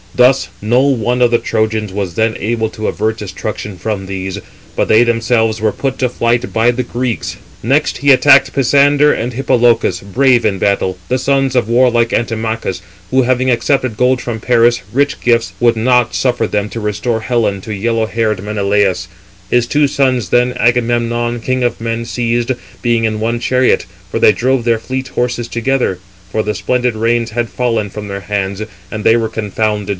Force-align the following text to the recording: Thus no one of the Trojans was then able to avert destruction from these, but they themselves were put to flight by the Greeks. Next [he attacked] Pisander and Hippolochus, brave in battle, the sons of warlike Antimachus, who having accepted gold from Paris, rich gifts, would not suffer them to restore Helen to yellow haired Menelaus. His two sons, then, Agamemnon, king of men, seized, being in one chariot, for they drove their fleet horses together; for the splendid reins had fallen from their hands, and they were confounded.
Thus 0.15 0.49
no 0.61 0.81
one 0.81 1.21
of 1.21 1.31
the 1.31 1.37
Trojans 1.37 1.93
was 1.93 2.15
then 2.15 2.35
able 2.39 2.69
to 2.71 2.87
avert 2.87 3.17
destruction 3.19 3.77
from 3.77 4.07
these, 4.07 4.39
but 4.75 4.87
they 4.89 5.03
themselves 5.03 5.61
were 5.61 5.71
put 5.71 5.99
to 5.99 6.09
flight 6.09 6.51
by 6.51 6.71
the 6.71 6.83
Greeks. 6.83 7.37
Next 7.63 7.99
[he 7.99 8.11
attacked] 8.11 8.51
Pisander 8.51 9.13
and 9.13 9.31
Hippolochus, 9.33 9.99
brave 10.01 10.43
in 10.43 10.57
battle, 10.59 10.97
the 11.07 11.17
sons 11.19 11.55
of 11.55 11.69
warlike 11.69 12.09
Antimachus, 12.11 12.81
who 13.11 13.21
having 13.21 13.49
accepted 13.51 13.95
gold 13.95 14.21
from 14.21 14.39
Paris, 14.41 14.81
rich 14.91 15.21
gifts, 15.21 15.53
would 15.59 15.77
not 15.77 16.13
suffer 16.15 16.45
them 16.47 16.67
to 16.69 16.79
restore 16.81 17.21
Helen 17.21 17.61
to 17.61 17.73
yellow 17.73 18.05
haired 18.07 18.43
Menelaus. 18.43 19.07
His 19.51 19.65
two 19.67 19.87
sons, 19.87 20.29
then, 20.29 20.53
Agamemnon, 20.57 21.39
king 21.41 21.63
of 21.63 21.79
men, 21.79 22.03
seized, 22.05 22.51
being 22.81 23.05
in 23.05 23.19
one 23.21 23.39
chariot, 23.39 23.85
for 24.09 24.19
they 24.19 24.31
drove 24.33 24.63
their 24.65 24.79
fleet 24.79 25.09
horses 25.09 25.47
together; 25.47 25.99
for 26.31 26.43
the 26.43 26.55
splendid 26.55 26.95
reins 26.95 27.31
had 27.31 27.49
fallen 27.49 27.89
from 27.89 28.07
their 28.09 28.21
hands, 28.21 28.61
and 28.91 29.03
they 29.05 29.15
were 29.15 29.29
confounded. 29.29 29.89